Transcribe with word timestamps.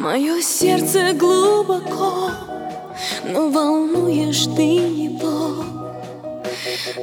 Мое 0.00 0.40
сердце 0.40 1.12
глубоко, 1.12 2.30
но 3.22 3.50
волнуешь 3.50 4.46
ты 4.56 4.62
его. 4.62 5.62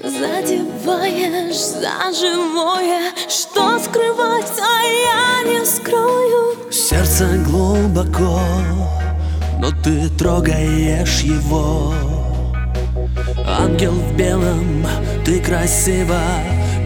Задеваешь 0.04 1.58
за 1.58 2.12
живое, 2.12 3.12
что 3.30 3.78
скрывать, 3.78 4.52
а 4.60 4.82
я 4.82 5.44
не 5.48 5.64
скрою. 5.64 6.72
Сердце 6.72 7.28
глубоко, 7.46 8.40
но 9.60 9.70
ты 9.84 10.10
трогаешь 10.18 11.22
его. 11.22 11.94
Ангел 13.46 13.92
в 13.92 14.18
белом, 14.18 14.88
ты 15.24 15.40
красива 15.40 16.20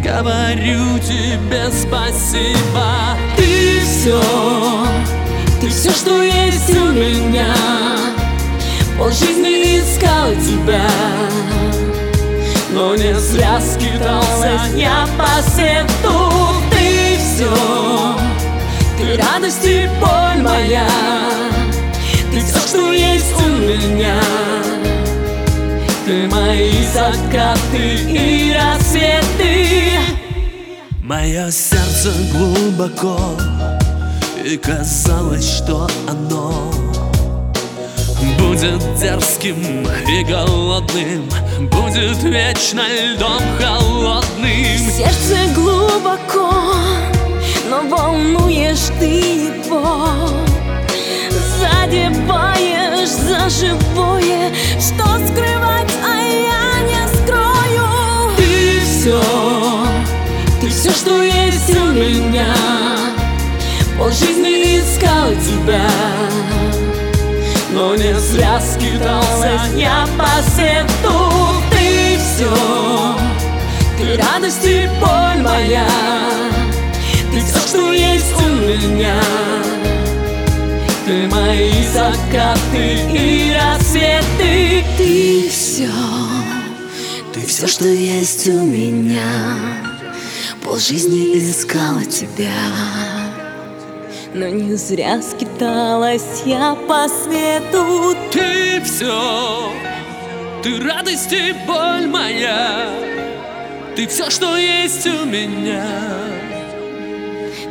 Говорю 0.04 0.98
тебе 1.00 1.70
спасибо. 1.72 3.16
Ты 3.38 3.80
все, 3.82 4.20
все, 5.72 5.92
что 5.92 6.22
есть 6.22 6.70
у 6.70 6.92
меня. 6.92 7.56
Пол 8.98 9.10
жизни 9.10 9.80
искал 9.80 10.32
тебя 10.34 10.88
Но 12.72 12.96
не 12.96 13.16
зря 13.16 13.60
скитался 13.60 14.62
я 14.76 15.08
по 15.18 15.42
свету 15.42 16.30
Ты 16.70 17.18
все, 17.18 18.16
ты 18.98 19.18
радость 19.18 19.66
и 19.66 19.90
боль 20.00 20.44
моя. 20.44 20.88
Ты 22.32 22.42
все, 22.42 22.60
что 22.60 22.92
есть 22.92 23.34
у 23.38 23.50
меня. 23.50 24.22
Ты 26.06 26.28
мои 26.28 26.85
закаты 26.94 27.96
и 28.08 28.54
рассветы. 28.54 29.68
Мое 31.02 31.50
сердце 31.50 32.13
глубоко 32.32 33.35
И 34.44 34.58
казалось, 34.58 35.58
что 35.58 35.88
оно 36.08 36.72
Будет 38.40 38.82
дерзким 39.00 39.88
и 40.08 40.24
голодным 40.24 41.30
Будет 41.70 42.24
вечно 42.24 42.82
льдом 42.82 43.42
холодным. 43.60 44.92
Сердце 44.98 45.54
глубоко, 45.54 46.52
но 47.70 47.82
волнуешь 47.88 48.90
ты 49.00 49.06
его. 49.06 50.08
Задеваешь 51.60 53.10
за 53.10 53.50
живое, 53.50 54.52
что 54.80 55.06
скрывать, 55.28 55.92
а 56.04 56.18
я 56.18 56.82
не 56.88 57.08
скрою. 57.16 58.36
Ты 58.38 58.80
все, 58.82 59.22
ты 60.62 60.70
все, 60.70 60.92
что 60.92 61.22
есть 61.22 61.70
у 61.70 61.92
меня 61.92 62.56
Пол 64.02 64.09
жизни 64.09 64.80
искал 64.80 65.30
тебя 65.34 65.88
но 67.72 67.96
не 67.96 68.19
зря 68.19 68.59
скитался 68.59 69.62
я 69.75 70.07
по 70.18 70.41
свету 70.41 71.30
Ты 71.69 72.18
все, 72.18 73.16
ты 74.00 74.18
радость 74.18 74.66
и 74.66 74.90
боль 75.00 75.44
моя. 75.44 75.88
Ты 77.31 77.41
все, 77.41 77.59
что 77.59 77.91
есть 77.91 78.34
у 78.38 78.50
меня. 78.66 79.22
Ты 81.06 81.28
мои 81.28 81.85
закаты 81.94 82.97
и 83.13 83.53
рассветы. 83.53 84.84
Ты 84.97 85.47
все, 85.47 85.91
ты 87.35 87.46
все, 87.46 87.68
что 87.68 87.85
есть 87.85 88.47
у 88.47 88.66
меня. 88.66 89.22
Пол 90.63 90.78
жизни 90.79 91.38
искала 91.38 92.03
тебя 92.03 93.20
но 94.34 94.47
не 94.47 94.75
зря 94.75 95.22
скиталась 95.22 96.44
я 96.46 96.75
по 96.88 97.08
свету. 97.08 98.16
Ты 98.31 98.81
все, 98.84 99.72
ты 100.64 100.80
радость 100.81 101.34
и 101.34 101.53
боль 101.68 102.08
моя. 102.08 102.90
Ты 103.96 104.08
все, 104.08 104.30
что 104.30 104.58
есть 104.58 105.06
у 105.06 105.25
меня. 105.25 105.86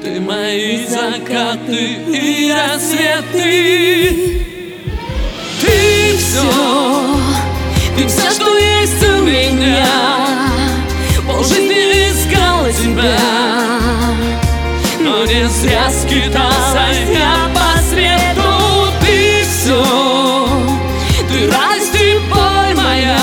Ты 0.03 0.21
мои 0.21 0.87
закаты 0.87 1.95
и 2.09 2.53
рассветы. 2.53 4.47
Ты 5.61 6.17
все, 6.19 6.43
ты 7.97 8.07
все, 8.07 8.30
зря 15.49 15.91
скитался, 15.91 16.87
я 17.13 17.51
по 17.55 17.81
свету 17.83 18.93
Ты 19.01 19.43
все, 19.43 19.83
ты 21.29 21.51
радость, 21.51 21.93
ты 21.93 22.19
боль 22.29 22.75
моя. 22.77 23.19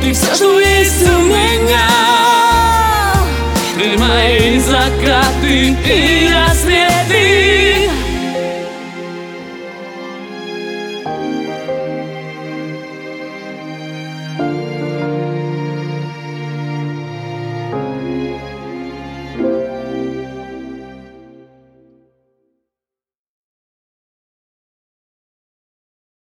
Ты 0.00 0.12
все, 0.12 0.34
что 0.34 0.60
есть 0.60 1.02
у 1.08 1.20
меня. 1.22 1.88
Ты 3.76 3.98
мои 3.98 4.58
закаты 4.58 5.76
и 5.84 6.28
я 6.30 6.54